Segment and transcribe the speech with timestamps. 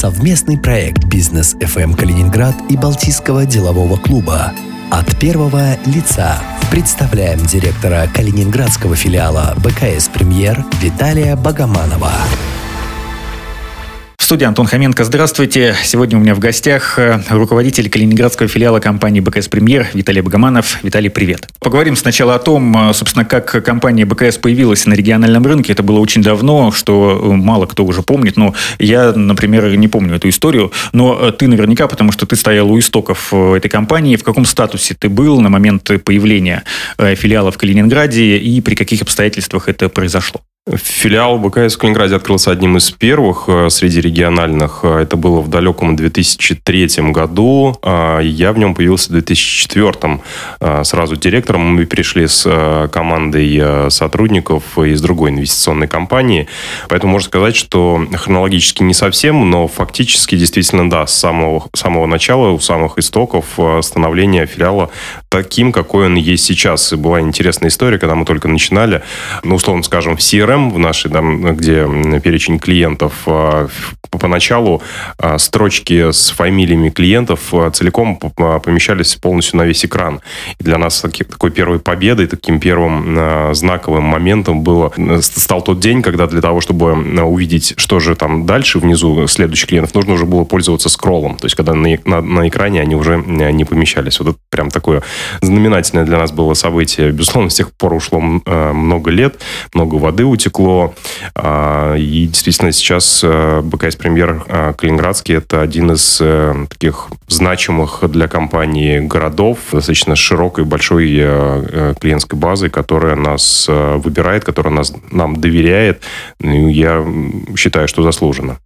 [0.00, 4.54] Совместный проект «Бизнес FM Калининград» и Балтийского делового клуба.
[4.90, 6.38] От первого лица
[6.70, 12.12] представляем директора калининградского филиала БКС «Премьер» Виталия Богоманова
[14.30, 15.02] студии Антон Хоменко.
[15.02, 15.74] Здравствуйте.
[15.82, 20.78] Сегодня у меня в гостях э, руководитель калининградского филиала компании БКС Премьер Виталий Богоманов.
[20.84, 21.48] Виталий, привет.
[21.58, 25.72] Поговорим сначала о том, э, собственно, как компания БКС появилась на региональном рынке.
[25.72, 28.36] Это было очень давно, что э, мало кто уже помнит.
[28.36, 30.70] Но я, например, не помню эту историю.
[30.92, 34.14] Но ты наверняка, потому что ты стоял у истоков этой компании.
[34.14, 36.62] В каком статусе ты был на момент появления
[36.98, 40.40] филиала в Калининграде и при каких обстоятельствах это произошло?
[40.68, 44.80] Филиал БКС в Калининграде открылся одним из первых э, среди региональных.
[44.82, 47.78] Э, это было в далеком 2003 году.
[47.82, 50.20] А я в нем появился в 2004
[50.60, 51.62] э, сразу директором.
[51.62, 56.46] Мы перешли с командой сотрудников из другой инвестиционной компании.
[56.90, 62.50] Поэтому можно сказать, что хронологически не совсем, но фактически действительно да, с самого, самого начала,
[62.50, 64.90] у самых истоков становления филиала
[65.30, 66.92] таким, какой он есть сейчас.
[66.92, 69.02] И была интересная история, когда мы только начинали,
[69.42, 71.86] ну, условно скажем, в CRM CRM в нашей, там, где
[72.20, 73.68] перечень клиентов, а,
[74.18, 74.82] поначалу
[75.18, 80.20] а, строчки с фамилиями клиентов а, целиком помещались полностью на весь экран.
[80.58, 86.26] И для нас такой первой победой, таким первым знаковым моментом было, стал тот день, когда
[86.26, 90.88] для того, чтобы увидеть, что же там дальше внизу следующих клиентов, нужно уже было пользоваться
[90.88, 91.36] скроллом.
[91.36, 94.18] То есть, когда на, на, на экране они уже не помещались.
[94.20, 95.02] Вот это прям такое
[95.40, 97.10] знаменательное для нас было событие.
[97.12, 99.40] Безусловно, с тех пор ушло много лет,
[99.74, 100.94] много воды утекло.
[101.34, 108.28] А, и действительно сейчас БКС Премьер э, Калининградский это один из э, таких значимых для
[108.28, 111.16] компании городов, достаточно широкой, большой
[112.00, 116.02] клиентской базы, которая нас выбирает, которая нас, нам доверяет.
[116.40, 117.04] Ну, я
[117.56, 118.58] считаю, что заслуженно.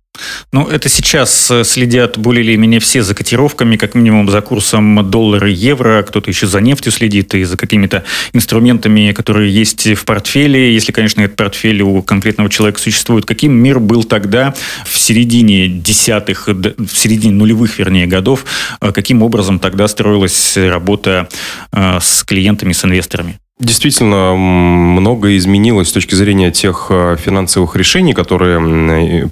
[0.53, 5.11] Ну, это сейчас э, следят более или менее все за котировками, как минимум за курсом
[5.11, 10.05] доллара и евро, кто-то еще за нефтью следит и за какими-то инструментами, которые есть в
[10.05, 13.25] портфеле, если, конечно, этот портфель у конкретного человека существует.
[13.25, 14.55] Каким мир был тогда
[14.87, 18.45] в середине десятых, в середине нулевых, вернее, годов,
[18.81, 21.29] э, каким образом тогда строилась работа
[21.73, 23.41] э, с клиентами, с инвесторами?
[23.61, 28.59] Действительно, многое изменилось с точки зрения тех э, финансовых решений, которые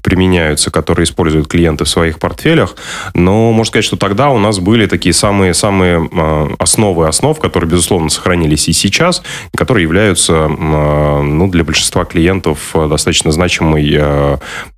[0.01, 2.77] применяются, которые используют клиенты в своих портфелях.
[3.15, 8.11] Но можно сказать, что тогда у нас были такие самые-самые э, основы основ, которые, безусловно,
[8.11, 9.25] сохранились и сейчас,
[9.57, 13.83] которые являются э, ну, для большинства клиентов достаточно значимой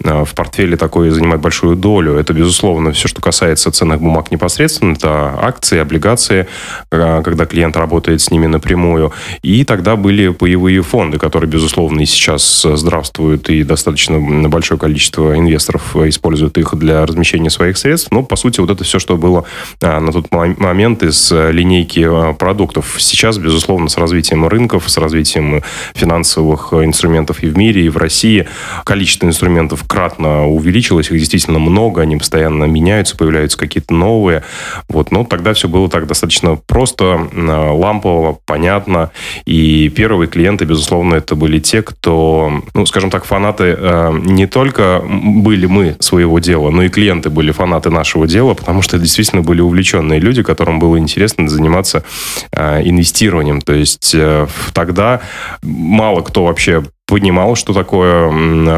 [0.00, 2.14] в портфеле такой занимает большую долю.
[2.14, 4.92] Это, безусловно, все, что касается ценных бумаг непосредственно.
[4.92, 6.46] Это акции, облигации,
[6.88, 9.12] когда клиент работает с ними напрямую.
[9.42, 14.18] И тогда были паевые фонды, которые, безусловно, и сейчас здравствуют, и достаточно
[14.48, 18.10] большое количество инвесторов используют их для размещения своих средств.
[18.10, 19.44] Но, по сути, вот это все, что было
[19.80, 22.96] а, на тот момент из линейки а, продуктов.
[22.98, 25.62] Сейчас, безусловно, с развитием рынков, с развитием
[25.94, 28.46] финансовых инструментов и в мире, и в России,
[28.84, 34.42] количество инструментов кратно увеличилось, их действительно много, они постоянно меняются, появляются какие-то новые.
[34.88, 35.10] Вот.
[35.10, 39.10] Но тогда все было так достаточно просто, а, лампово, понятно.
[39.44, 45.02] И первые клиенты, безусловно, это были те, кто, ну, скажем так, фанаты э, не только
[45.04, 49.60] были мы своего дела, но и клиенты были фанаты нашего дела, потому что действительно были
[49.60, 52.04] увлеченные люди, которым было интересно заниматься
[52.52, 53.60] э, инвестированием.
[53.60, 55.20] То есть э, тогда
[55.62, 58.30] мало кто вообще понимал, что такое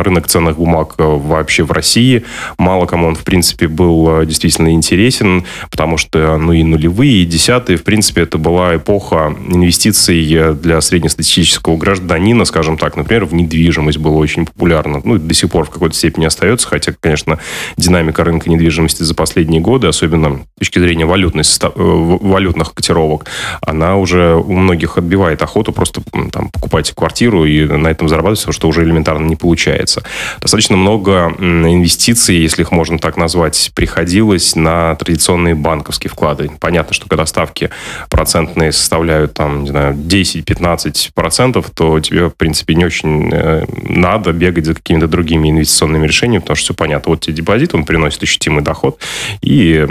[0.03, 2.25] рынок ценных бумаг э, вообще в России.
[2.59, 7.25] Мало кому он, в принципе, был э, действительно интересен, потому что, ну, и нулевые, и
[7.25, 12.97] десятые, в принципе, это была эпоха инвестиций э, для среднестатистического гражданина, скажем так.
[12.97, 15.00] Например, в недвижимость было очень популярно.
[15.04, 17.38] Ну, до сих пор в какой-то степени остается, хотя, конечно,
[17.76, 21.44] динамика рынка недвижимости за последние годы, особенно с точки зрения валютной,
[21.76, 23.26] валютных котировок,
[23.60, 28.69] она уже у многих отбивает охоту просто там, покупать квартиру и на этом зарабатывать, что
[28.69, 30.03] уже элементарно не получается.
[30.41, 36.51] Достаточно много инвестиций, если их можно так назвать, приходилось на традиционные банковские вклады.
[36.60, 37.71] Понятно, что когда ставки
[38.09, 44.66] процентные составляют там, не знаю, 10-15%, то тебе, в принципе, не очень э, надо бегать
[44.66, 47.10] за какими-то другими инвестиционными решениями, потому что все понятно.
[47.10, 49.01] Вот тебе депозит, он приносит ощутимый доход,
[49.42, 49.86] и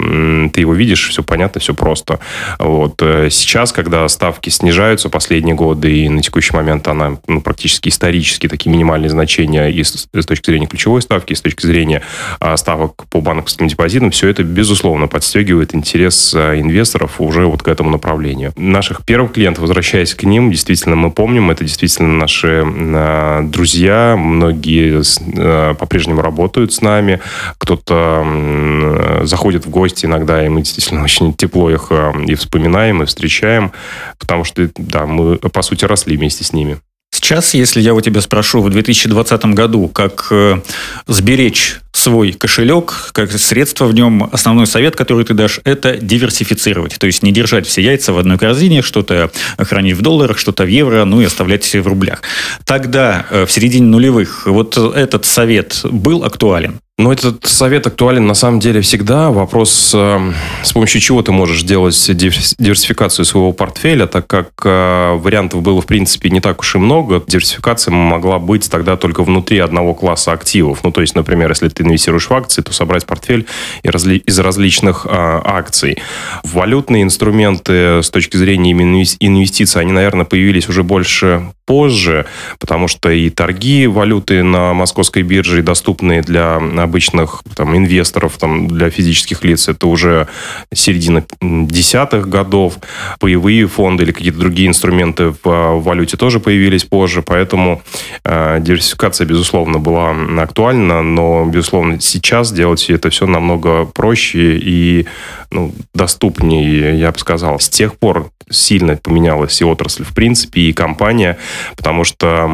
[0.52, 2.18] ты его видишь, все понятно, все просто.
[2.58, 3.00] Вот.
[3.02, 8.15] Э, сейчас, когда ставки снижаются последние годы, и на текущий момент она ну, практически исторически
[8.16, 12.02] исторически такие минимальные значения и с, с точки зрения ключевой ставки, и с точки зрения
[12.40, 17.68] а, ставок по банковским депозитам, все это, безусловно, подстегивает интерес а, инвесторов уже вот к
[17.68, 18.52] этому направлению.
[18.56, 25.02] Наших первых клиентов, возвращаясь к ним, действительно мы помним, это действительно наши а, друзья, многие
[25.36, 27.20] а, по-прежнему работают с нами,
[27.58, 33.02] кто-то а, заходит в гости иногда, и мы действительно очень тепло их а, и вспоминаем,
[33.02, 33.72] и встречаем,
[34.18, 36.78] потому что, да, мы, по сути, росли вместе с ними.
[37.16, 40.60] Сейчас, если я у тебя спрошу в 2020 году, как э,
[41.06, 46.98] сберечь свой кошелек, как средство в нем, основной совет, который ты дашь, это диверсифицировать.
[46.98, 50.68] То есть не держать все яйца в одной корзине, что-то хранить в долларах, что-то в
[50.68, 52.20] евро, ну и оставлять в рублях.
[52.66, 56.80] Тогда, э, в середине нулевых, вот этот совет был актуален?
[56.98, 59.30] Ну, этот совет актуален на самом деле всегда.
[59.30, 60.32] Вопрос, э,
[60.62, 65.86] с помощью чего ты можешь делать диверсификацию своего портфеля, так как э, вариантов было, в
[65.86, 67.22] принципе, не так уж и много.
[67.26, 70.84] Диверсификация могла быть тогда только внутри одного класса активов.
[70.84, 73.44] Ну, то есть, например, если ты инвестируешь в акции, то собрать портфель
[73.82, 75.98] из различных э, акций.
[76.44, 82.26] Валютные инструменты с точки зрения именно инвестиций, они, наверное, появились уже больше позже,
[82.58, 88.90] потому что и торги валюты на московской бирже доступные для обычных там, инвесторов, там, для
[88.90, 90.28] физических лиц, это уже
[90.72, 92.78] середина десятых годов.
[93.20, 97.82] Боевые фонды или какие-то другие инструменты в валюте тоже появились позже, поэтому
[98.24, 105.06] э, диверсификация, безусловно, была актуальна, но, безусловно, сейчас делать это все намного проще и
[105.50, 107.60] ну, доступнее, я бы сказал.
[107.60, 111.36] С тех пор сильно поменялась и отрасль в принципе, и компания,
[111.76, 112.48] потому что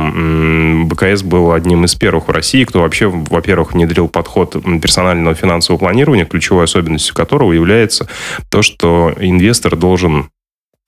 [0.84, 6.24] БКС был одним из первых в России, кто вообще, во-первых, внедрил подход персонального финансового планирования,
[6.24, 8.06] ключевой особенностью которого является
[8.50, 10.30] то, что инвестор должен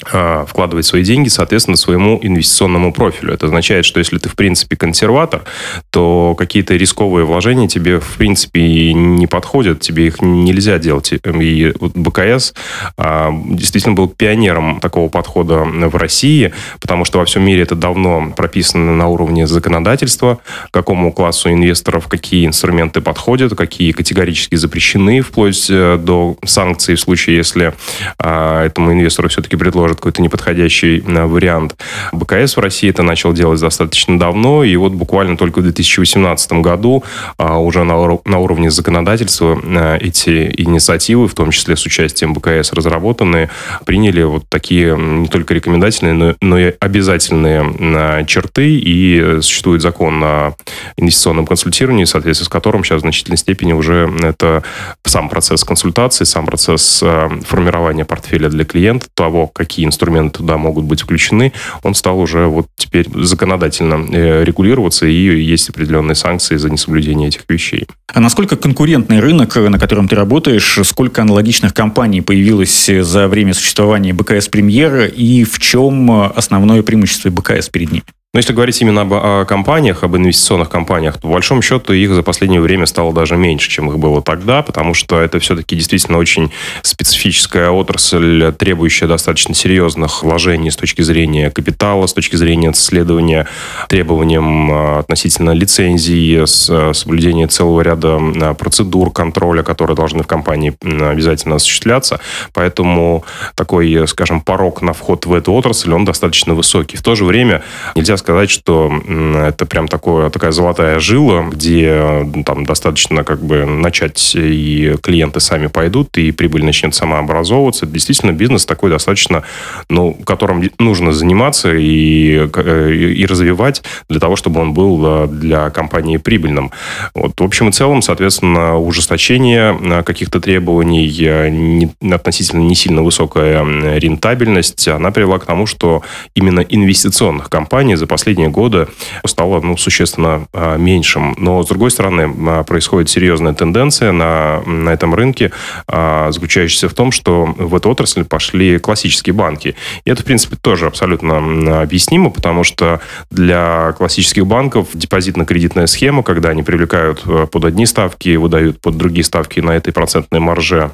[0.00, 3.32] вкладывать свои деньги, соответственно, своему инвестиционному профилю.
[3.32, 5.44] Это означает, что если ты, в принципе, консерватор,
[5.90, 11.12] то какие-то рисковые вложения тебе, в принципе, не подходят, тебе их нельзя делать.
[11.12, 12.54] И БКС
[12.96, 18.32] а, действительно был пионером такого подхода в России, потому что во всем мире это давно
[18.36, 20.38] прописано на уровне законодательства,
[20.72, 27.36] какому классу инвесторов какие инструменты подходят, какие категорически запрещены, вплоть э, до санкций в случае,
[27.36, 27.74] если
[28.18, 31.76] а, этому инвестору все-таки предложат предложит какой-то неподходящий э, вариант.
[32.12, 37.04] БКС в России это начал делать достаточно давно, и вот буквально только в 2018 году
[37.36, 37.94] а, уже на,
[38.24, 43.50] на уровне законодательства э, эти инициативы, в том числе с участием БКС разработанные,
[43.84, 50.22] приняли вот такие не только рекомендательные, но, но и обязательные э, черты, и существует закон
[50.24, 50.54] о
[50.96, 54.62] инвестиционном консультировании, в соответствии с которым сейчас в значительной степени уже это
[55.04, 57.02] сам процесс консультации, сам процесс
[57.44, 62.46] формирования портфеля для клиента, того, какие какие инструменты туда могут быть включены, он стал уже
[62.46, 67.88] вот теперь законодательно э, регулироваться, и есть определенные санкции за несоблюдение этих вещей.
[68.12, 74.12] А насколько конкурентный рынок, на котором ты работаешь, сколько аналогичных компаний появилось за время существования
[74.12, 78.04] БКС Премьера, и в чем основное преимущество БКС перед ними?
[78.34, 82.12] Но если говорить именно об, о компаниях, об инвестиционных компаниях, то, по большому счету, их
[82.12, 86.18] за последнее время стало даже меньше, чем их было тогда, потому что это все-таки действительно
[86.18, 86.50] очень
[86.82, 93.46] специфическая отрасль, требующая достаточно серьезных вложений с точки зрения капитала, с точки зрения исследования
[93.88, 100.26] требованиям а, относительно лицензии, с а, соблюдения целого ряда а, процедур контроля, которые должны в
[100.26, 102.18] компании обязательно осуществляться.
[102.52, 106.96] Поэтому такой, скажем, порог на вход в эту отрасль, он достаточно высокий.
[106.96, 107.62] В то же время
[107.94, 108.90] нельзя сказать, что
[109.36, 115.66] это прям такое, такая золотая жила, где там достаточно как бы начать, и клиенты сами
[115.66, 117.84] пойдут, и прибыль начнет сама образовываться.
[117.84, 119.42] Это действительно бизнес такой достаточно,
[119.90, 125.68] ну, которым нужно заниматься и, э, и развивать для того, чтобы он был э, для
[125.68, 126.70] компании прибыльным.
[127.14, 131.06] Вот, в общем и целом, соответственно, ужесточение э, каких-то требований,
[131.50, 133.62] не, относительно не сильно высокая
[133.98, 136.02] рентабельность, она привела к тому, что
[136.34, 138.86] именно инвестиционных компаний за последние годы
[139.26, 141.34] стало ну, существенно а, меньшим.
[141.36, 145.50] Но, с другой стороны, а, происходит серьезная тенденция на, на этом рынке,
[145.88, 149.74] а, заключающаяся в том, что в эту отрасль пошли классические банки.
[150.04, 153.00] И это, в принципе, тоже абсолютно объяснимо, потому что
[153.32, 159.58] для классических банков депозитно-кредитная схема, когда они привлекают под одни ставки, выдают под другие ставки
[159.58, 160.92] на этой процентной марже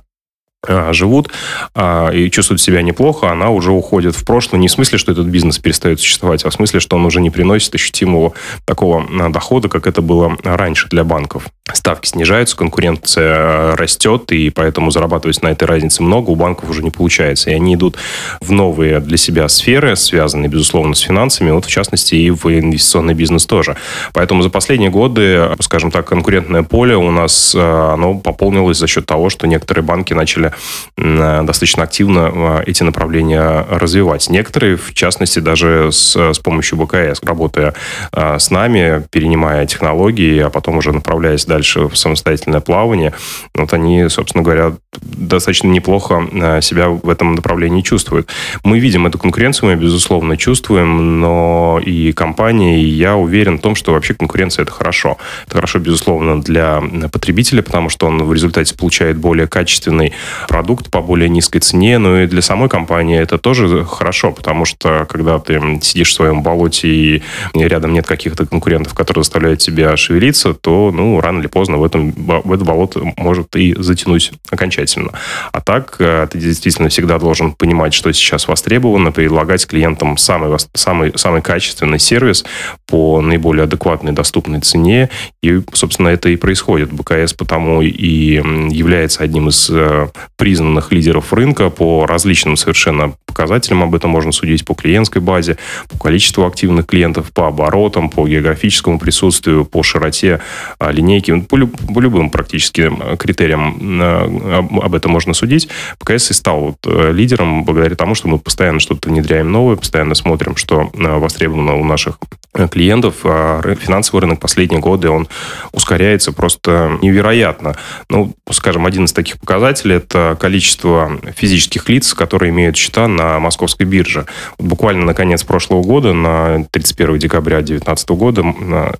[0.92, 1.30] живут
[1.74, 4.60] а, и чувствуют себя неплохо, она уже уходит в прошлое.
[4.60, 7.30] Не в смысле, что этот бизнес перестает существовать, а в смысле, что он уже не
[7.30, 8.34] приносит ощутимого
[8.66, 11.48] такого а, дохода, как это было раньше для банков.
[11.74, 16.90] Ставки снижаются, конкуренция растет, и поэтому зарабатывать на этой разнице много у банков уже не
[16.90, 17.50] получается.
[17.50, 17.96] И они идут
[18.40, 23.14] в новые для себя сферы, связанные, безусловно, с финансами, вот в частности и в инвестиционный
[23.14, 23.76] бизнес тоже.
[24.12, 29.06] Поэтому за последние годы, скажем так, конкурентное поле у нас э, оно пополнилось за счет
[29.06, 30.52] того, что некоторые банки начали
[30.96, 34.28] достаточно активно э, эти направления развивать.
[34.30, 37.74] Некоторые, в частности, даже с, с помощью БКС, работая
[38.12, 43.12] э, с нами, перенимая технологии, а потом уже направляясь дальше дальше в самостоятельное плавание,
[43.54, 48.28] вот они, собственно говоря, достаточно неплохо э, себя в этом направлении чувствуют.
[48.64, 53.74] Мы видим эту конкуренцию, мы, безусловно, чувствуем, но и компания, и я уверен в том,
[53.74, 55.18] что вообще конкуренция– это хорошо.
[55.46, 60.14] Это хорошо, безусловно, для потребителя, потому что он в результате получает более качественный
[60.48, 65.06] продукт по более низкой цене, но и для самой компании это тоже хорошо, потому что
[65.10, 67.22] когда ты сидишь в своем болоте и
[67.54, 72.12] рядом нет каких-то конкурентов, которые заставляют тебя шевелиться, то, ну, рано или поздно в, этом,
[72.12, 75.12] в это болото может и затянуть окончательно.
[75.52, 81.12] А так э, ты действительно всегда должен понимать, что сейчас востребовано, предлагать клиентам самый, самый,
[81.16, 82.44] самый качественный сервис
[82.86, 85.10] по наиболее адекватной доступной цене.
[85.42, 86.92] И, собственно, это и происходит.
[86.92, 88.34] БКС потому и
[88.70, 93.82] является одним из э, признанных лидеров рынка по различным совершенно показателям.
[93.82, 95.56] Об этом можно судить по клиентской базе,
[95.88, 100.40] по количеству активных клиентов, по оборотам, по географическому присутствию, по широте
[100.78, 100.92] а,
[101.30, 105.68] линейки по, люб, по любым практически критериям об этом можно судить.
[105.98, 110.14] ПКС и стал вот э, лидером благодаря тому, что мы постоянно что-то внедряем новое, постоянно
[110.14, 112.18] смотрим, что э, востребовано у наших
[112.54, 113.16] э, клиентов.
[113.24, 115.28] А финансовый рынок последние годы, он
[115.72, 117.76] ускоряется просто невероятно.
[118.08, 123.86] Ну, скажем, один из таких показателей– это количество физических лиц, которые имеют счета на московской
[123.86, 124.26] бирже.
[124.58, 128.44] Буквально на конец прошлого года, на 31 декабря 2019 года,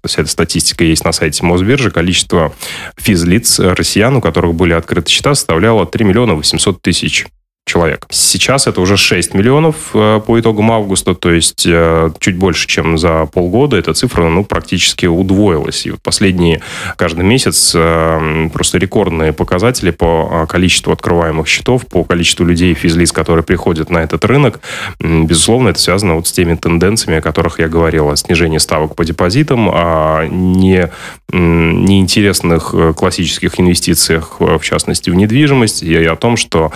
[0.05, 2.53] вся эта статистика есть на сайте Мосбиржи, количество количество
[2.97, 7.27] физлиц россиян, у которых были открыты счета, составляло 3 миллиона 800 тысяч
[7.71, 8.05] человек.
[8.11, 12.99] Сейчас это уже 6 миллионов э, по итогам августа, то есть э, чуть больше, чем
[12.99, 13.77] за полгода.
[13.77, 15.87] Эта цифра ну, практически удвоилась.
[15.87, 16.63] И последние,
[16.97, 23.45] каждый месяц э, просто рекордные показатели по количеству открываемых счетов, по количеству людей, физлиц, которые
[23.45, 24.61] приходят на этот рынок.
[24.99, 29.05] Безусловно, это связано вот с теми тенденциями, о которых я говорил, о снижении ставок по
[29.05, 30.91] депозитам, о не,
[31.33, 36.73] неинтересных классических инвестициях, в частности, в недвижимость, и о том, что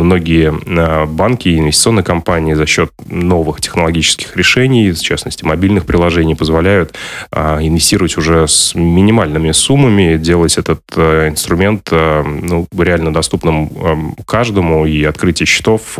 [0.00, 6.34] многие э, банки и инвестиционные компании за счет новых технологических решений, в частности, мобильных приложений,
[6.34, 6.94] позволяют
[7.30, 14.86] а, инвестировать уже с минимальными суммами, делать этот э, инструмент э, ну, реально доступным каждому,
[14.86, 15.98] и открытие счетов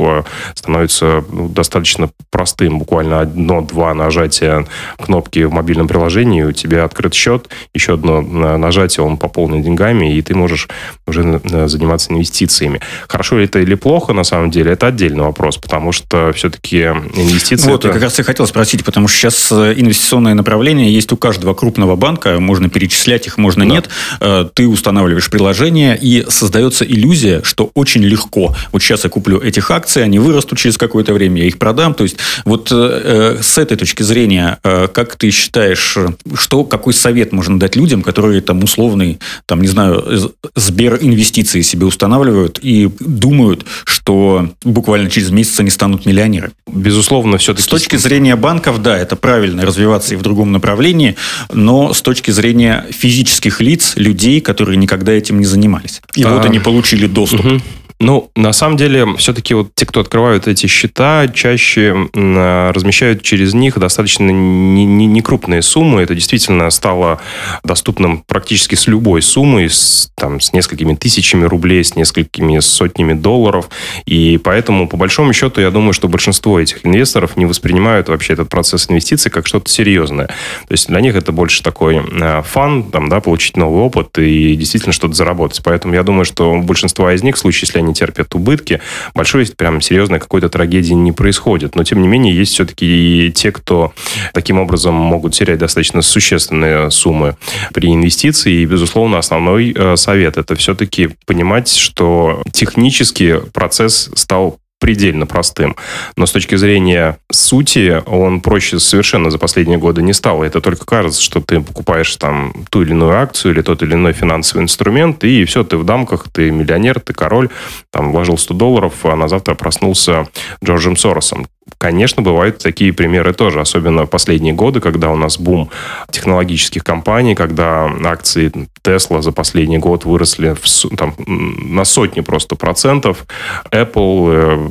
[0.54, 2.78] становится ну, достаточно простым.
[2.78, 4.66] Буквально одно-два нажатия
[4.98, 10.22] кнопки в мобильном приложении, у тебя открыт счет, еще одно нажатие, он пополнен деньгами, и
[10.22, 10.68] ты можешь
[11.06, 12.80] уже заниматься инвестициями.
[13.08, 17.68] Хорошо ли это или плохо, на самом деле, это отдельный вопрос, потому что все-таки инвестиции...
[17.70, 17.88] Вот, это...
[17.88, 21.54] я как раз и хотел спросить, потому что сейчас э, инвестиционное направление есть у каждого
[21.54, 23.74] крупного банка, можно перечислять их, можно да.
[23.74, 23.88] нет.
[24.20, 28.54] Э, ты устанавливаешь приложение, и создается иллюзия, что очень легко.
[28.72, 31.94] Вот сейчас я куплю этих акций, они вырастут через какое-то время, я их продам.
[31.94, 35.96] То есть, вот э, с этой точки зрения, как ты считаешь,
[36.34, 41.86] что, какой совет можно дать людям, которые там условный, там, не знаю, Сбер инвестиции себе
[41.86, 46.52] устанавливают и думают, что буквально через месяц они станут миллионерами.
[46.66, 47.66] Безусловно, все-таки...
[47.66, 51.16] С точки зрения банков, да, это правильно развиваться и в другом направлении,
[51.52, 56.00] но с точки зрения физических лиц, людей, которые никогда этим не занимались.
[56.14, 56.34] И а...
[56.34, 57.44] вот они получили доступ.
[57.44, 57.60] Угу.
[58.02, 63.78] Ну, на самом деле, все-таки вот те, кто открывают эти счета, чаще размещают через них
[63.78, 66.00] достаточно некрупные не, не суммы.
[66.00, 67.20] Это действительно стало
[67.62, 73.68] доступным практически с любой суммой, с, там, с несколькими тысячами рублей, с несколькими сотнями долларов.
[74.06, 78.48] И поэтому, по большому счету, я думаю, что большинство этих инвесторов не воспринимают вообще этот
[78.48, 80.28] процесс инвестиций как что-то серьезное.
[80.28, 84.56] То есть для них это больше такой э, фан, там, да, получить новый опыт и
[84.56, 85.60] действительно что-то заработать.
[85.62, 88.80] Поэтому я думаю, что у большинства из них, в случае, если они они терпят убытки,
[89.14, 91.74] большой, прям серьезной какой-то трагедии не происходит.
[91.74, 92.86] Но, тем не менее, есть все-таки
[93.26, 93.92] и те, кто
[94.32, 97.36] таким образом могут терять достаточно существенные суммы
[97.72, 98.62] при инвестиции.
[98.62, 105.76] И, безусловно, основной э, совет– это все-таки понимать, что технически процесс стал предельно простым.
[106.16, 110.42] Но с точки зрения сути, он проще совершенно за последние годы не стал.
[110.42, 114.12] Это только кажется, что ты покупаешь там ту или иную акцию или тот или иной
[114.12, 117.50] финансовый инструмент, и все, ты в дамках, ты миллионер, ты король,
[117.90, 120.26] там вложил 100 долларов, а на завтра проснулся
[120.64, 121.46] Джорджем Соросом
[121.78, 125.70] конечно, бывают такие примеры тоже, особенно в последние годы, когда у нас бум
[126.10, 128.52] технологических компаний, когда акции
[128.84, 133.26] Tesla за последний год выросли в, там, на сотни просто процентов.
[133.70, 134.68] Apple, э,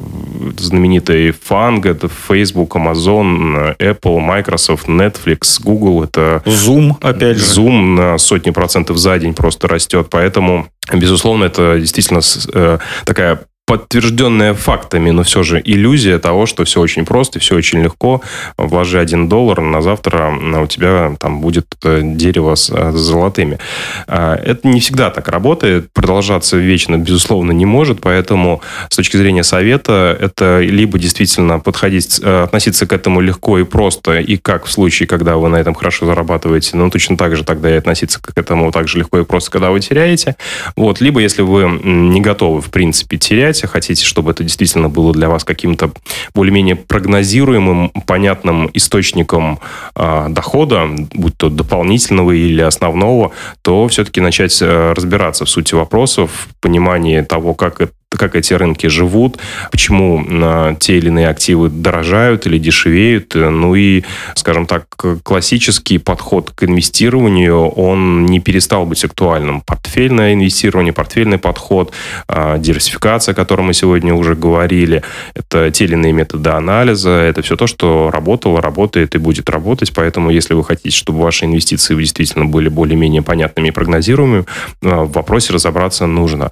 [0.57, 6.41] знаменитый Fang, это Facebook, Amazon, Apple, Microsoft, Netflix, Google, это...
[6.45, 7.45] Zoom, опять же.
[7.45, 12.21] Zoom на сотни процентов за день просто растет, поэтому Безусловно, это действительно
[12.53, 17.83] э, такая подтвержденная фактами, но все же иллюзия того, что все очень просто, все очень
[17.83, 18.19] легко.
[18.57, 23.59] Вложи один доллар, на завтра у тебя там будет э, дерево с, э, золотыми.
[24.07, 29.43] А, это не всегда так работает, продолжаться вечно, безусловно, не может, поэтому с точки зрения
[29.43, 34.71] совета это либо действительно подходить, э, относиться к этому легко и просто, и как в
[34.71, 38.31] случае, когда вы на этом хорошо зарабатываете, но точно так же тогда и относиться к
[38.35, 40.37] этому так же легко и просто, когда вы теряете.
[40.75, 41.01] Вот.
[41.01, 45.29] Либо, если вы не готовы, в принципе, терять, мероприятия, хотите, чтобы это действительно было для
[45.29, 45.91] вас каким-то
[46.33, 49.59] более-менее прогнозируемым, понятным источником
[49.95, 56.29] э, дохода, будь то дополнительного или основного, то все-таки начать э, разбираться в сути вопросов,
[56.49, 59.37] в понимании того, как это как эти рынки живут,
[59.71, 63.35] почему на те или иные активы дорожают или дешевеют.
[63.35, 64.87] Ну и, скажем так,
[65.23, 69.61] классический подход к инвестированию, он не перестал быть актуальным.
[69.61, 71.93] Портфельное инвестирование, портфельный подход,
[72.27, 75.03] а, диверсификация, о которой мы сегодня уже говорили,
[75.35, 79.93] это те или иные методы анализа, это все то, что работало, работает и будет работать.
[79.93, 84.45] Поэтому, если вы хотите, чтобы ваши инвестиции действительно были более-менее понятными и прогнозируемыми,
[84.83, 86.49] а, в вопросе разобраться нужно.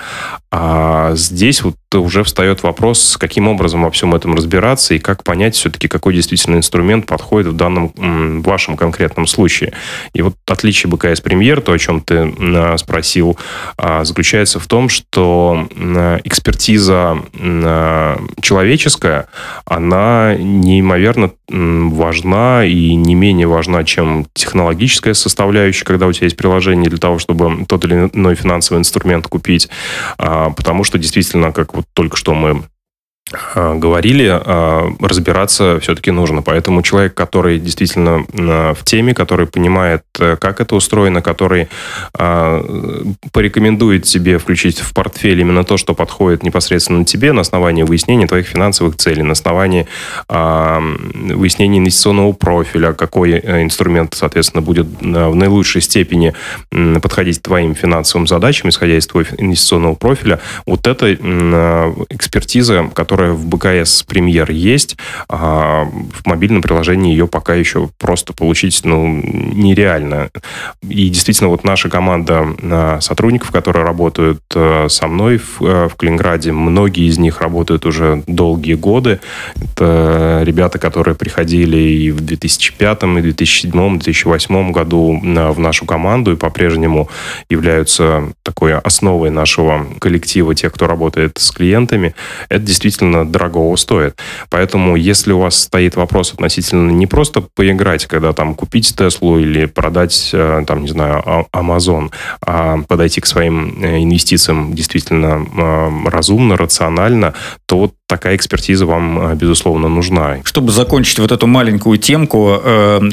[0.52, 5.56] А здесь вот уже встает вопрос, каким образом во всем этом разбираться и как понять
[5.56, 9.74] все-таки, какой действительно инструмент подходит в данном в вашем конкретном случае.
[10.14, 12.34] И вот отличие БКС Премьер, то, о чем ты
[12.78, 13.38] спросил,
[13.78, 15.68] а, заключается в том, что
[16.24, 17.18] экспертиза
[18.42, 19.28] человеческая,
[19.66, 26.90] она неимоверно важна и не менее важна, чем технологическая составляющая, когда у тебя есть приложение
[26.90, 29.70] для того, чтобы тот или иной финансовый инструмент купить,
[30.18, 32.64] а, потому что действительно, как вот только что мы
[33.32, 36.42] говорили, а, разбираться все-таки нужно.
[36.42, 41.68] Поэтому человек, который действительно а, в теме, который понимает, э, как это устроено, который
[43.32, 48.48] порекомендует тебе включить в портфель именно то, что подходит непосредственно тебе на основании выяснения твоих
[48.48, 49.88] финансовых целей, на основании
[50.30, 56.34] выяснения инвестиционного профиля, какой э, инструмент, соответственно, будет в наилучшей степени
[57.02, 60.40] подходить твоим финансовым задачам, исходя из твоего инвестиционного профиля.
[60.66, 64.96] Вот эта экспертиза, которая которая в БКС премьер есть,
[65.28, 70.30] а в мобильном приложении ее пока еще просто получить ну, нереально.
[70.88, 75.96] И действительно, вот наша команда а, сотрудников, которые работают а, со мной в, а, в
[75.96, 79.20] Калининграде, многие из них работают уже долгие годы.
[79.56, 86.36] Это ребята, которые приходили и в 2005, и 2007, 2008 году в нашу команду и
[86.36, 87.10] по-прежнему
[87.50, 92.14] являются такой основой нашего коллектива, тех, кто работает с клиентами.
[92.50, 94.20] Это действительно действительно дорогого стоит.
[94.50, 99.66] Поэтому, если у вас стоит вопрос относительно не просто поиграть, когда там купить Теслу или
[99.66, 106.10] продать, э, там, не знаю, а, Amazon, а подойти к своим э, инвестициям действительно э,
[106.10, 107.34] разумно, рационально,
[107.66, 110.38] то такая экспертиза вам, безусловно, нужна.
[110.44, 112.62] Чтобы закончить вот эту маленькую темку,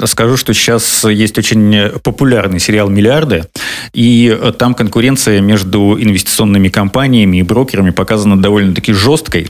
[0.06, 3.44] скажу, что сейчас есть очень популярный сериал «Миллиарды»,
[3.92, 9.48] и там конкуренция между инвестиционными компаниями и брокерами показана довольно-таки жесткой.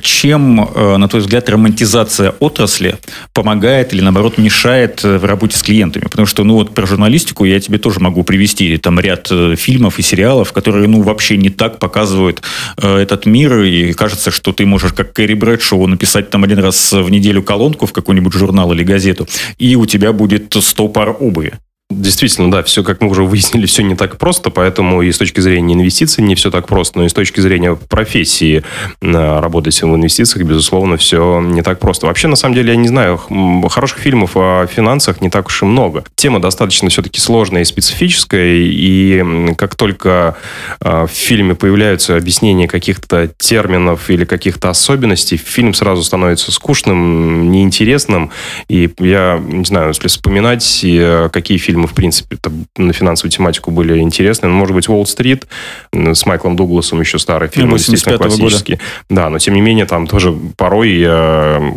[0.00, 2.96] Чем, э, на твой взгляд, романтизация отрасли
[3.32, 6.04] помогает или, наоборот, мешает э, в работе с клиентами?
[6.04, 9.98] Потому что, ну вот про журналистику я тебе тоже могу привести там ряд э, фильмов
[9.98, 12.42] и сериалов, которые, ну, вообще не так показывают
[12.76, 17.08] этот мир, и кажется, что ты можешь, как Кэрри Брэдшоу, написать там один раз в
[17.08, 21.52] неделю колонку в какой-нибудь журнал или газету, и у тебя будет 100 пар обуви.
[21.90, 25.40] Действительно, да, все, как мы уже выяснили, все не так просто, поэтому и с точки
[25.40, 28.64] зрения инвестиций не все так просто, но и с точки зрения профессии
[29.02, 32.06] э, работать в инвестициях, безусловно, все не так просто.
[32.06, 33.20] Вообще, на самом деле, я не знаю,
[33.68, 36.04] хороших фильмов о финансах не так уж и много.
[36.16, 40.36] Тема достаточно все-таки сложная и специфическая, и как только
[40.80, 48.30] э, в фильме появляются объяснения каких-то терминов или каких-то особенностей, фильм сразу становится скучным, неинтересным,
[48.68, 52.38] и я не знаю, если вспоминать, э, какие фильмы фильмы, в принципе,
[52.76, 54.48] на финансовую тематику были интересны.
[54.48, 55.46] Ну, может быть, «Уолл-стрит»
[55.92, 58.74] с Майклом Дугласом, еще старый фильм, ну, естественно, классический.
[58.74, 58.84] Года.
[59.10, 61.00] Да, но тем не менее, там тоже порой,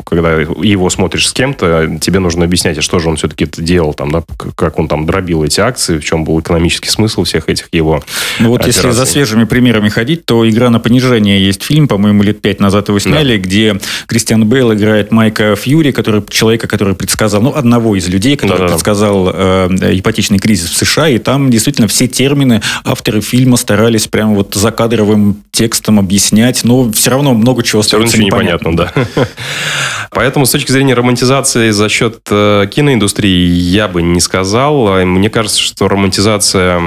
[0.06, 3.96] когда его смотришь с кем-то, тебе нужно объяснять, а что же он все-таки это делал,
[3.96, 4.24] там, да,
[4.56, 8.04] как он там дробил эти акции, в чем был экономический смысл всех этих его
[8.40, 8.84] Ну вот операций.
[8.84, 12.90] если за свежими примерами ходить, то «Игра на понижение» есть фильм, по-моему, лет пять назад
[12.90, 13.44] его сняли, да.
[13.44, 18.58] где Кристиан Бейл играет Майка Фьюри, который, человека, который предсказал, ну, одного из людей, который
[18.58, 18.74] Да-да-да.
[18.74, 24.34] предсказал э, ипотечный кризис в США, и там действительно все термины авторы фильма старались прямо
[24.34, 28.70] вот за кадровым текстом объяснять, но все равно много чего все равно непонятно.
[28.70, 28.78] непонятно,
[29.16, 29.28] да.
[30.12, 35.06] Поэтому с точки зрения романтизации за счет э, киноиндустрии я бы не сказал.
[35.06, 36.80] Мне кажется, что романтизация,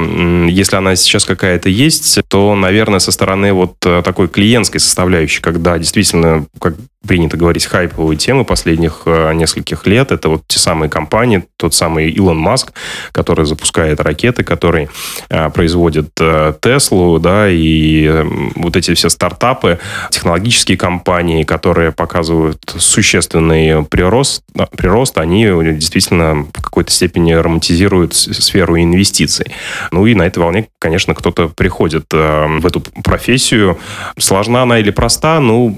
[0.48, 5.78] если она сейчас какая-то есть, то, наверное, со стороны вот э, такой клиентской составляющей, когда
[5.78, 6.74] действительно, как
[7.06, 10.12] принято говорить, хайповые темы последних э, нескольких лет.
[10.12, 12.72] Это вот те самые компании, тот самый Илон Маск,
[13.12, 14.90] который запускает ракеты, который
[15.30, 18.24] э, производит э, Теслу, да, и э,
[18.56, 19.78] вот эти все стартапы,
[20.10, 24.42] технологические компании, которые показывают существенный прирост,
[24.76, 29.46] прирост они действительно в какой-то степени романтизируют сферу инвестиций.
[29.90, 33.78] Ну и на этой волне, конечно, кто-то приходит в эту профессию.
[34.18, 35.40] Сложна она или проста?
[35.40, 35.76] Ну,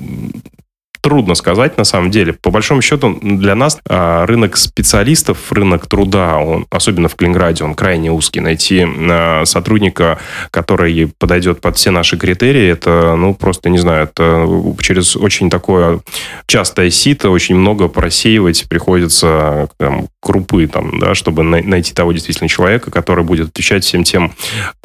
[1.02, 2.32] трудно сказать на самом деле.
[2.32, 7.74] По большому счету для нас а, рынок специалистов, рынок труда, он, особенно в Калининграде, он
[7.74, 8.40] крайне узкий.
[8.40, 10.18] Найти а, сотрудника,
[10.50, 14.48] который подойдет под все наши критерии, это, ну, просто, не знаю, это
[14.80, 16.00] через очень такое
[16.46, 22.92] частое сито, очень много просеивать приходится там, крупы, там, да, чтобы найти того действительно человека,
[22.92, 24.32] который будет отвечать всем тем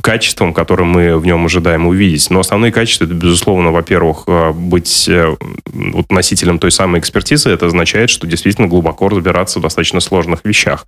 [0.01, 2.29] качествам, которые мы в нем ожидаем увидеть.
[2.31, 7.67] Но основные качества, это, безусловно, во-первых, а, быть э, вот, носителем той самой экспертизы, это
[7.67, 10.87] означает, что действительно глубоко разбираться в достаточно сложных вещах.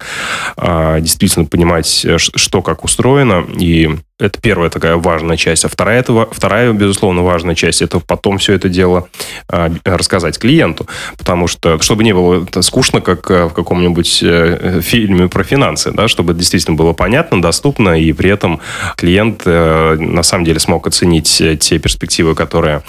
[0.57, 5.63] А, действительно понимать, э, что как устроено, и это первая такая важная часть.
[5.65, 9.08] А вторая, это, вторая безусловно, важная часть, это потом все это дело
[9.47, 10.88] а, рассказать клиенту.
[11.17, 16.08] Потому что, чтобы не было скучно, как э, в каком-нибудь э, фильме про финансы, да,
[16.10, 18.60] чтобы действительно было понятно, доступно, и при этом
[18.97, 22.84] клиент э, на самом деле смог оценить те перспективы, которые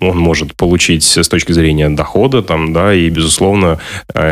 [0.00, 3.78] он может получить с точки зрения дохода, там, да, и, безусловно,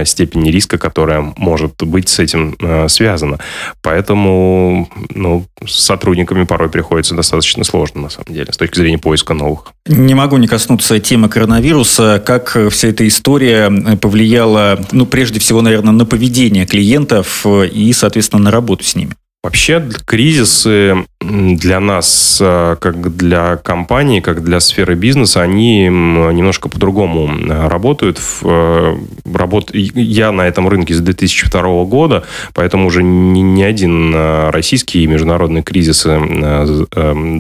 [0.05, 2.57] степени риска, которая может быть с этим
[2.89, 3.39] связана.
[3.83, 9.35] Поэтому ну, сотрудник сотрудниками порой приходится достаточно сложно, на самом деле, с точки зрения поиска
[9.35, 9.73] новых.
[9.87, 12.23] Не могу не коснуться темы коронавируса.
[12.25, 18.51] Как вся эта история повлияла, ну, прежде всего, наверное, на поведение клиентов и, соответственно, на
[18.51, 19.15] работу с ними?
[19.43, 27.31] Вообще кризисы для нас, э, как для компании, как для сферы бизнеса, они немножко по-другому
[27.49, 28.21] работают.
[28.43, 29.71] Э, работ...
[29.73, 35.63] Я на этом рынке с 2002 года, поэтому уже не один э, российский и международный
[35.63, 36.07] кризис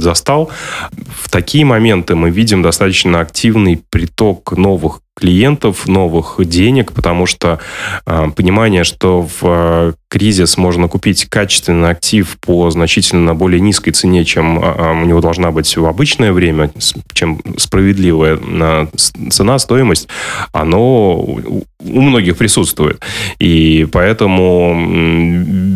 [0.02, 0.50] застал.
[1.22, 7.60] В такие моменты мы видим достаточно активный приток новых клиентов, новых денег, потому что
[8.06, 14.24] э, понимание, что в э, кризис можно купить качественный актив по значительно более низкой цене,
[14.24, 16.70] чем э, у него должна быть в обычное время,
[17.12, 18.86] чем справедливая э,
[19.30, 20.08] цена, стоимость,
[20.52, 21.24] оно
[21.80, 23.00] у многих присутствует.
[23.38, 24.74] И поэтому,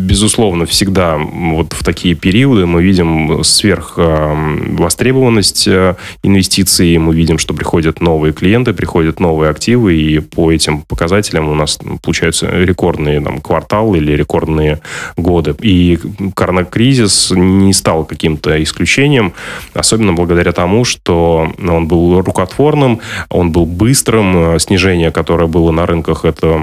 [0.05, 7.37] безусловно, всегда вот в такие периоды мы видим сверх э, востребованность э, инвестиций, мы видим,
[7.37, 13.21] что приходят новые клиенты, приходят новые активы, и по этим показателям у нас получаются рекордные
[13.21, 14.79] там, кварталы или рекордные
[15.17, 15.55] годы.
[15.61, 15.99] И
[16.35, 19.33] коронакризис не стал каким-то исключением,
[19.73, 24.59] особенно благодаря тому, что он был рукотворным, он был быстрым.
[24.59, 26.57] Снижение, которое было на рынках, это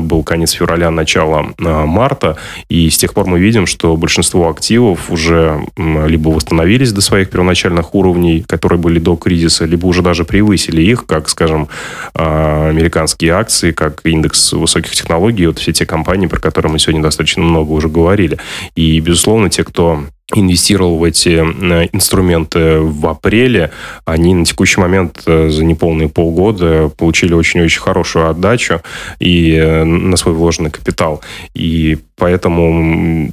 [0.00, 2.36] был конец февраля, начало а, марта,
[2.68, 7.94] и с тех пор мы видим, что большинство активов уже либо восстановились до своих первоначальных
[7.94, 11.68] уровней, которые были до кризиса, либо уже даже превысили их, как, скажем,
[12.14, 17.02] а, американские акции, как индекс высоких технологий, вот все те компании, про которые мы сегодня
[17.02, 18.38] достаточно много уже говорили.
[18.74, 23.70] И, безусловно, те, кто инвестировал в эти э, инструменты в апреле,
[24.04, 28.82] они на текущий момент э, за неполные полгода получили очень-очень хорошую отдачу
[29.18, 31.22] и э, на свой вложенный капитал.
[31.54, 33.30] И поэтому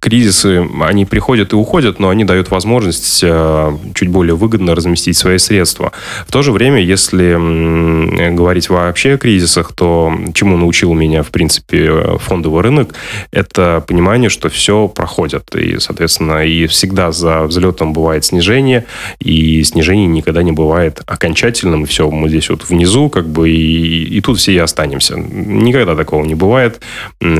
[0.00, 5.38] кризисы, они приходят и уходят, но они дают возможность э, чуть более выгодно разместить свои
[5.38, 5.92] средства.
[6.26, 12.18] В то же время, если говорить вообще о кризисах, то чему научил меня, в принципе,
[12.18, 12.94] фондовый рынок,
[13.30, 15.54] это понимание, что все проходит.
[15.54, 18.86] И, соответственно, и всегда за взлетом бывает снижение,
[19.18, 21.84] и снижение никогда не бывает окончательным.
[21.84, 25.16] Все, мы здесь вот внизу, как бы, и, и тут все и останемся.
[25.16, 26.80] Никогда такого не бывает.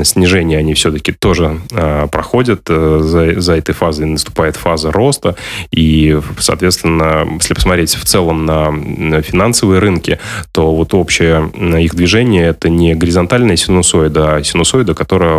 [0.03, 2.50] Снижения, они все-таки тоже э, проходят.
[3.01, 5.35] За, за этой фазой наступает фаза роста.
[5.71, 10.19] И, соответственно, если посмотреть в целом на финансовые рынки,
[10.51, 15.35] то вот общее их движение это не горизонтальная синусоида, а синусоида, которая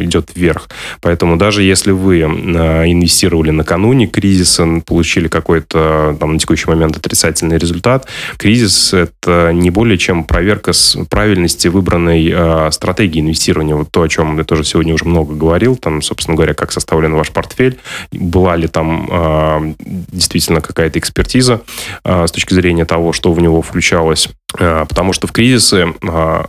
[0.00, 0.68] идет вверх.
[1.00, 8.06] Поэтому даже если вы инвестировали накануне кризиса, получили какой-то там на текущий момент отрицательный результат,
[8.36, 13.74] кризис это не более чем проверка с правильности выбранной э, стратегии инвестирования.
[13.74, 17.14] Вот то, о чем я тоже сегодня уже много говорил, там, собственно говоря, как составлен
[17.14, 17.78] ваш портфель,
[18.12, 19.74] была ли там э,
[20.12, 21.62] действительно какая-то экспертиза
[22.04, 26.44] э, с точки зрения того, что в него включалось потому что в кризисы, э,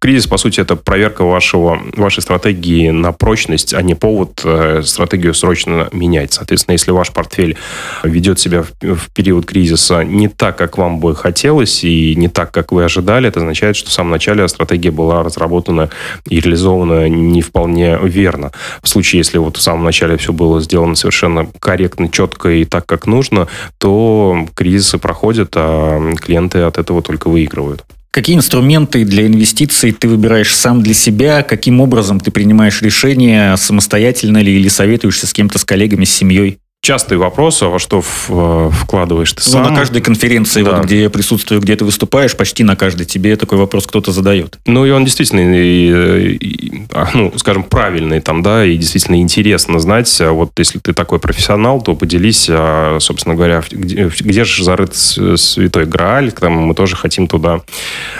[0.00, 5.32] кризис, по сути, это проверка вашего, вашей стратегии на прочность, а не повод э, стратегию
[5.32, 6.32] срочно менять.
[6.32, 7.56] Соответственно, если ваш портфель
[8.02, 12.72] ведет себя в период кризиса не так, как вам бы хотелось, и не так, как
[12.72, 15.90] вы ожидали, это означает, что в самом начале стратегия была разработана
[16.28, 18.50] и реализована не вполне верно.
[18.82, 22.86] В случае, если вот в самом начале все было сделано совершенно корректно, четко и так,
[22.86, 23.46] как нужно,
[23.78, 27.84] то кризисы проходят, а клиенты от этого только выигрывают.
[28.10, 31.42] Какие инструменты для инвестиций ты выбираешь сам для себя?
[31.42, 36.58] Каким образом ты принимаешь решения самостоятельно ли или советуешься с кем-то, с коллегами, с семьей?
[36.86, 39.64] Частый вопрос, а во что в, вкладываешь ты сам?
[39.64, 40.76] Ну, на каждой конференции, да.
[40.76, 44.60] вот, где я присутствую, где ты выступаешь, почти на каждой тебе такой вопрос кто-то задает.
[44.66, 49.80] Ну, и он действительно, и, и, а, ну, скажем, правильный там, да, и действительно интересно
[49.80, 50.16] знать.
[50.20, 54.94] А вот если ты такой профессионал, то поделись, а, собственно говоря, где, где же зарыт
[54.94, 57.62] святой Грааль, там мы тоже хотим туда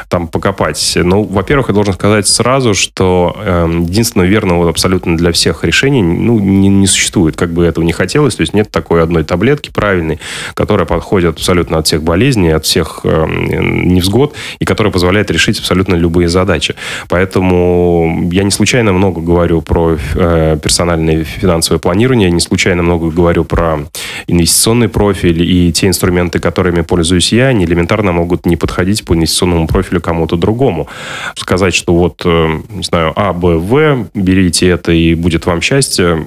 [0.09, 0.94] там покопать.
[0.96, 6.40] Ну, во-первых, я должен сказать сразу, что э, единственного верного абсолютно для всех решений, ну,
[6.40, 10.19] не, не существует, как бы этого не хотелось, то есть нет такой одной таблетки правильной,
[10.55, 15.95] которая подходит абсолютно от всех болезней, от всех э, невзгод, и которая позволяет решить абсолютно
[15.95, 16.75] любые задачи.
[17.09, 23.45] Поэтому я не случайно много говорю про э, персональное финансовое планирование, не случайно много говорю
[23.45, 23.81] про
[24.27, 29.66] инвестиционный профиль, и те инструменты, которыми пользуюсь я, они элементарно могут не подходить по инвестиционному
[29.66, 30.88] профилю кому-то другому.
[31.37, 36.25] Сказать, что вот, э, не знаю, А, Б, В, берите это, и будет вам счастье,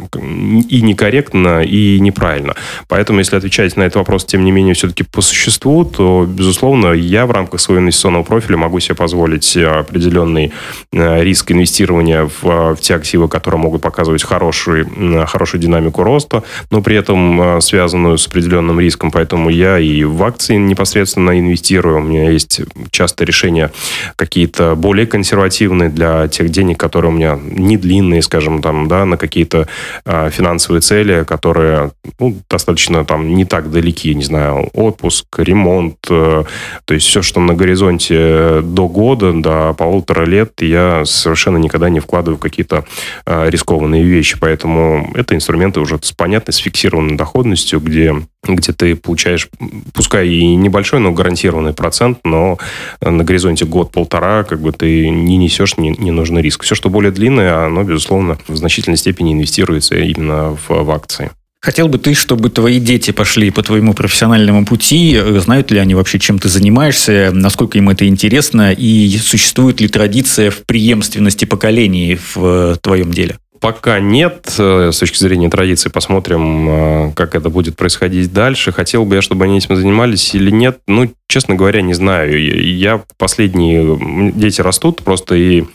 [0.70, 2.56] и некорректно, и не неправильно.
[2.88, 7.26] Поэтому, если отвечать на этот вопрос, тем не менее, все-таки по существу, то, безусловно, я
[7.26, 10.52] в рамках своего инвестиционного профиля могу себе позволить э, определенный
[10.92, 14.86] э, риск инвестирования в, э, в те активы, которые могут показывать хороший,
[15.26, 19.12] хорошую динамику роста, но при этом связанную с определенным риском.
[19.12, 21.98] Поэтому я и в акции непосредственно инвестирую.
[21.98, 23.72] У меня есть часто решения
[24.16, 29.18] какие-то более консервативные для тех денег, которые у меня не длинные, скажем, там, да, на
[29.18, 29.68] какие-то
[30.06, 36.44] финансовые цели, которые ну, достаточно там не так далеки, не знаю, отпуск, ремонт, э,
[36.86, 42.00] то есть все, что на горизонте до года, до полутора лет, я совершенно никогда не
[42.00, 42.86] вкладываю в какие-то
[43.26, 48.96] э, рискованные вещи, поэтому это инструменты уже с понятной, с фиксированной доходностью, где где ты
[48.96, 49.50] получаешь,
[49.94, 52.58] пускай и небольшой, но гарантированный процент, но
[53.02, 56.64] на горизонте год-полтора как бы ты не несешь ненужный риск.
[56.64, 61.32] Все, что более длинное, оно, безусловно, в значительной степени инвестируется именно в, в акции.
[61.62, 65.20] Хотел бы ты, чтобы твои дети пошли по твоему профессиональному пути?
[65.40, 67.32] Знают ли они вообще, чем ты занимаешься?
[67.34, 68.72] Насколько им это интересно?
[68.72, 73.38] И существует ли традиция в преемственности поколений в твоем деле?
[73.60, 74.56] Пока нет.
[74.58, 76.70] Э, с точки зрения традиции посмотрим,
[77.10, 78.72] э, как это будет происходить дальше.
[78.72, 80.80] Хотел бы я, чтобы они этим занимались или нет.
[80.88, 82.42] Ну, честно говоря, не знаю.
[82.76, 84.32] Я последние...
[84.34, 85.66] Дети растут просто и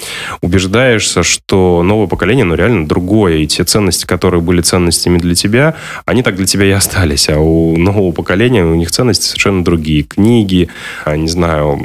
[0.40, 3.37] убеждаешься, что новое поколение, ну, реально другое.
[3.37, 7.29] И те ценности, которые были ценностями для тебя, они так для тебя и остались.
[7.29, 10.03] А у нового поколения у них ценности совершенно другие.
[10.03, 10.69] Книги,
[11.05, 11.81] а, не знаю,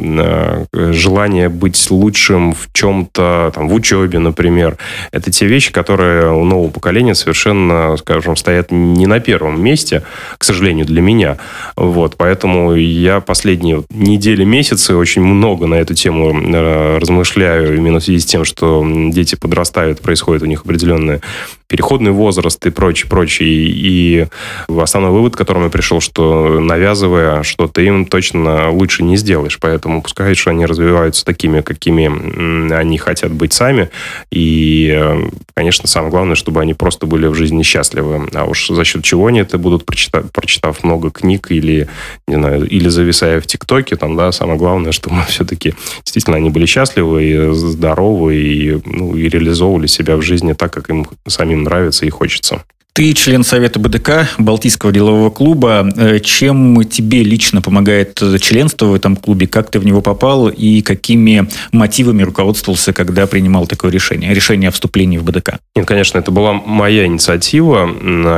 [0.73, 4.77] э, желание быть лучшим в чем-то, там, в учебе, например.
[5.11, 10.01] Это те вещи, которые у нового поколения совершенно, скажем, стоят не на первом месте,
[10.39, 11.37] к сожалению, для меня.
[11.75, 13.19] Вот, поэтому я
[13.59, 18.45] последние недели, месяцы очень много на эту тему э, размышляю, именно в связи с тем,
[18.45, 21.21] что дети подрастают, происходит у них определенное
[21.69, 23.47] переходный возраст и прочее, прочее.
[23.49, 24.25] И
[24.67, 29.59] основной вывод, к которому я пришел, что навязывая что-то им точно лучше не сделаешь.
[29.61, 33.89] Поэтому пускай, что они развиваются такими, какими они хотят быть сами.
[34.31, 38.27] И, э, конечно, самое главное, чтобы они просто были в жизни счастливы.
[38.33, 41.87] А уж за счет чего они это будут, прочитав, прочитав много книг или,
[42.27, 46.49] не знаю, или зависая в ТикТоке, там, да, самое главное, что мы все-таки действительно они
[46.49, 51.58] были счастливы и здоровы, и, ну, и реализовывали себя в жизни так, как им самим
[51.63, 52.65] нравится и хочется.
[52.99, 55.89] Ты член Совета БДК Балтийского делового клуба.
[55.95, 59.47] Э, чем тебе лично помогает членство в этом клубе?
[59.47, 64.33] Как ты в него попал и какими мотивами руководствовался, когда принимал такое решение?
[64.33, 65.59] Решение о вступлении в БДК?
[65.77, 67.89] Нет, конечно, это была моя инициатива.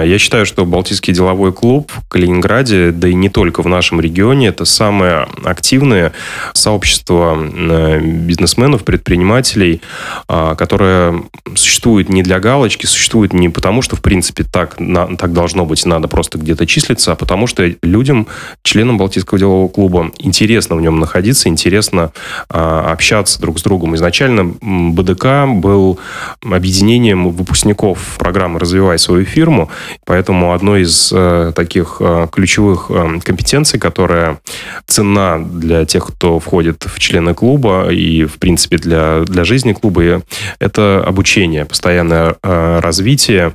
[0.04, 4.50] Я считаю, что Балтийский деловой клуб в Калининграде, да и не только в нашем регионе,
[4.50, 6.14] это самое активное
[6.54, 9.82] сообщество э, бизнесменов, предпринимателей,
[10.28, 11.24] а, которое
[11.56, 15.86] существует не для галочки, существует не потому, что, в принципе, так, на, так должно быть,
[15.86, 18.28] надо просто где-то числиться, а потому что людям,
[18.64, 22.12] членам Балтийского делового клуба, интересно в нем находиться, интересно
[22.50, 23.96] а, общаться друг с другом.
[23.96, 26.00] Изначально БДК был
[26.44, 29.72] объединением выпускников программы «Развивай свою фирму»,
[30.06, 34.40] поэтому одной из а, таких а, ключевых а, компетенций, которая
[34.86, 40.24] цена для тех, кто входит в члены клуба и, в принципе, для, для жизни клуба,
[40.60, 43.54] это обучение, постоянное а, развитие,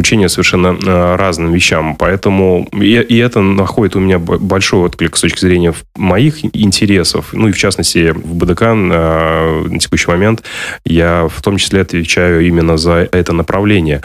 [0.00, 1.94] обучение совершенно э, разным вещам.
[1.94, 7.34] Поэтому и, и это находит у меня большой отклик с точки зрения моих интересов.
[7.34, 10.42] Ну и в частности в БДК на, на текущий момент
[10.86, 14.00] я в том числе отвечаю именно за это направление.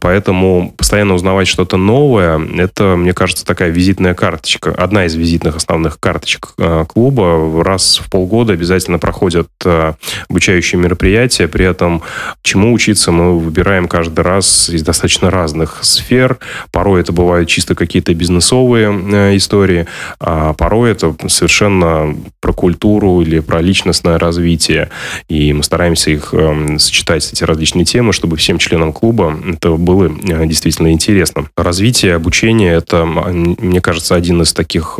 [0.00, 4.70] Поэтому постоянно узнавать что-то новое, это, мне кажется, такая визитная карточка.
[4.70, 7.62] Одна из визитных основных карточек э, клуба.
[7.62, 9.92] Раз в полгода обязательно проходят э,
[10.30, 11.48] обучающие мероприятия.
[11.48, 12.02] При этом
[12.40, 16.38] чему учиться мы выбираем каждый раз из достаточно разных сфер.
[16.70, 19.86] Порой это бывают чисто какие-то бизнесовые э, истории,
[20.20, 24.90] а порой это совершенно про культуру или про личностное развитие.
[25.28, 30.04] И мы стараемся их э, сочетать, эти различные темы, чтобы всем членам клуба это было
[30.06, 31.46] э, действительно интересно.
[31.56, 34.98] Развитие, обучение– это, мне кажется, один из таких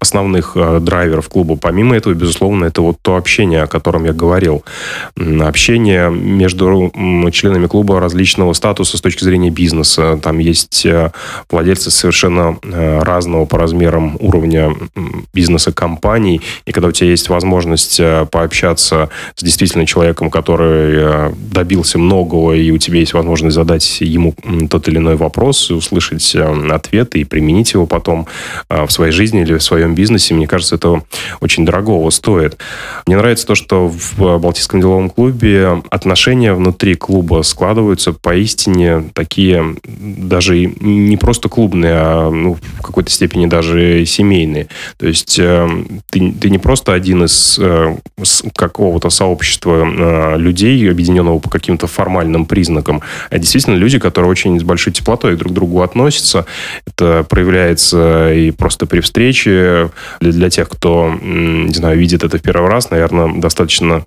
[0.00, 1.56] основных драйверов клуба.
[1.56, 4.64] Помимо этого, безусловно, это вот то общение, о котором я говорил.
[5.16, 6.90] Общение между
[7.32, 10.18] членами клуба различного статуса с точки зрения бизнеса бизнеса.
[10.22, 11.10] Там есть э,
[11.50, 14.74] владельцы совершенно э, разного по размерам уровня
[15.34, 16.40] бизнеса компаний.
[16.64, 22.70] И когда у тебя есть возможность э, пообщаться с действительно человеком, который добился многого, и
[22.70, 24.34] у тебя есть возможность задать ему
[24.70, 26.34] тот или иной вопрос, услышать
[26.70, 28.26] ответы и применить его потом
[28.68, 31.02] в своей жизни или в своем бизнесе, мне кажется, это
[31.40, 32.56] очень дорогого стоит.
[33.06, 39.57] Мне нравится то, что в Балтийском деловом клубе отношения внутри клуба складываются поистине такие
[39.98, 44.68] даже не просто клубные, а ну, в какой-то степени даже семейные.
[44.96, 45.68] То есть э,
[46.10, 47.96] ты, ты не просто один из э,
[48.54, 54.62] какого-то сообщества э, людей, объединенного по каким-то формальным признакам, а действительно люди, которые очень с
[54.62, 56.46] большой теплотой друг к другу относятся.
[56.86, 59.90] Это проявляется и просто при встрече.
[60.20, 64.04] Для, для тех, кто, не знаю, видит это в первый раз, наверное, достаточно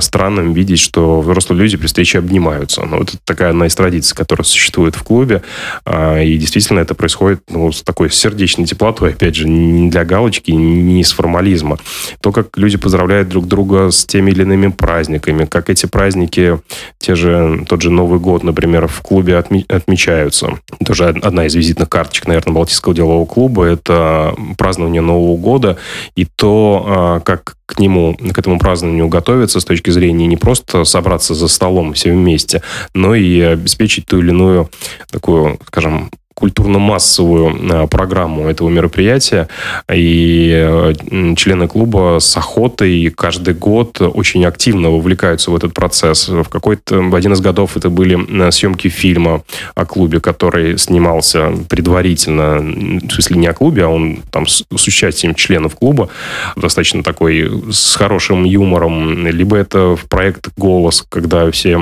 [0.00, 2.84] странным видеть, что взрослые люди при встрече обнимаются.
[2.84, 5.42] Ну, это такая одна из традиций, которая существует существует в клубе.
[5.84, 10.50] А, и действительно это происходит ну, с такой сердечной теплотой, опять же, не для галочки,
[10.50, 11.78] не с формализма.
[12.20, 16.60] То, как люди поздравляют друг друга с теми или иными праздниками, как эти праздники,
[16.98, 20.58] те же, тот же Новый год, например, в клубе отме- отмечаются.
[20.84, 25.76] Тоже одна из визитных карточек, наверное, Балтийского делового клуба– это празднование Нового года
[26.16, 30.84] и то, а, как к нему, к этому празднованию готовиться с точки зрения не просто
[30.84, 32.62] собраться за столом все вместе,
[32.94, 34.70] но и обеспечить ту или иную
[35.10, 39.48] такую, скажем, культурно-массовую э, программу этого мероприятия.
[39.92, 40.92] И э,
[41.36, 46.28] члены клуба с охотой каждый год очень активно вовлекаются в этот процесс.
[46.28, 49.42] В какой-то в один из годов это были э, съемки фильма
[49.74, 54.86] о клубе, который снимался предварительно, в смысле не о клубе, а он там с, с
[54.86, 56.08] участием членов клуба,
[56.56, 59.26] достаточно такой с хорошим юмором.
[59.26, 61.78] Либо это в проект «Голос», когда все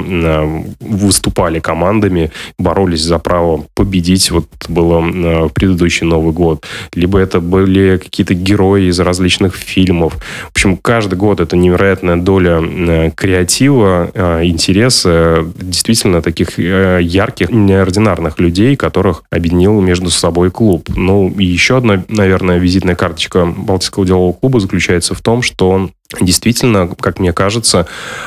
[0.81, 7.97] выступали командами, боролись за право победить вот было э, предыдущий Новый год, либо это были
[7.97, 10.15] какие-то герои из различных фильмов.
[10.49, 18.39] В общем, каждый год это невероятная доля э, креатива, э, интереса, действительно таких ярких, неординарных
[18.39, 20.89] людей, которых объединил между собой клуб.
[20.95, 25.93] Ну, и еще одна, наверное, визитная карточка Балтийского делового клуба заключается в том, что он
[26.21, 27.87] действительно, как мне кажется,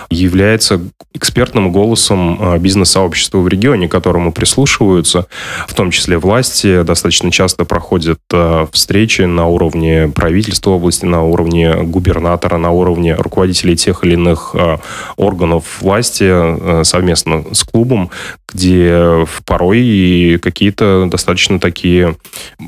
[0.10, 0.82] является
[1.14, 5.28] экспертным голосом а, бизнес-сообщества в регионе, которому прислушиваются,
[5.68, 6.84] в том числе власти.
[6.84, 13.76] Достаточно часто проходят а, встречи на уровне правительства области, на уровне губернатора, на уровне руководителей
[13.76, 14.80] тех или иных а,
[15.18, 18.12] органов власти совместно с клубом,
[18.54, 22.16] где порой какие-то достаточно такие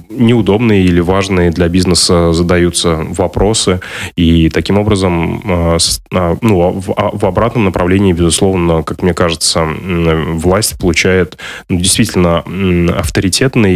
[0.10, 3.80] неудобные или важные для бизнеса задаются вопросы.
[4.16, 5.78] И таким образом образом, а,
[6.14, 11.38] а, ну, в, а, в обратном направлении, безусловно, как мне кажется, власть получает
[11.70, 12.44] ну, действительно
[12.98, 13.76] авторитетный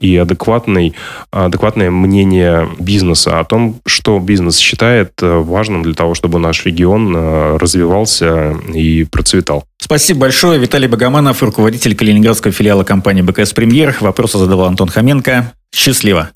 [0.00, 0.94] и адекватный,
[1.30, 7.14] адекватное мнение бизнеса о том, что бизнес считает важным для того, чтобы наш регион
[7.56, 9.64] развивался и процветал.
[9.82, 10.60] Спасибо большое.
[10.60, 13.96] Виталий Богоманов, руководитель калининградского филиала компании БКС «Премьер».
[13.98, 15.52] Вопросы задавал Антон Хоменко.
[15.74, 16.30] Счастливо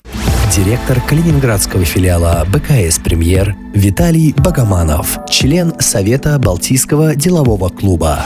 [0.55, 8.25] директор калининградского филиала БКС «Премьер» Виталий Богоманов, член Совета Балтийского делового клуба.